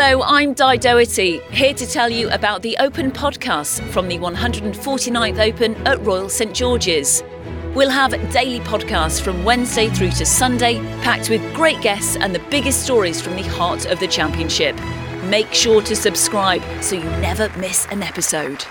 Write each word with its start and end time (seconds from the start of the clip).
Hello, 0.00 0.22
I'm 0.22 0.54
Di 0.54 0.76
Dougherty, 0.76 1.38
here 1.50 1.74
to 1.74 1.84
tell 1.84 2.08
you 2.08 2.30
about 2.30 2.62
the 2.62 2.76
Open 2.78 3.10
podcast 3.10 3.82
from 3.90 4.06
the 4.06 4.16
149th 4.16 5.40
Open 5.40 5.74
at 5.88 6.00
Royal 6.06 6.28
St 6.28 6.54
George's. 6.54 7.24
We'll 7.74 7.90
have 7.90 8.12
daily 8.30 8.60
podcasts 8.60 9.20
from 9.20 9.42
Wednesday 9.42 9.88
through 9.88 10.12
to 10.12 10.24
Sunday, 10.24 10.78
packed 11.02 11.30
with 11.30 11.42
great 11.52 11.80
guests 11.82 12.14
and 12.14 12.32
the 12.32 12.38
biggest 12.48 12.84
stories 12.84 13.20
from 13.20 13.34
the 13.34 13.42
heart 13.42 13.86
of 13.86 13.98
the 13.98 14.06
championship. 14.06 14.76
Make 15.24 15.52
sure 15.52 15.82
to 15.82 15.96
subscribe 15.96 16.62
so 16.80 16.94
you 16.94 17.02
never 17.20 17.48
miss 17.58 17.84
an 17.86 18.04
episode. 18.04 18.64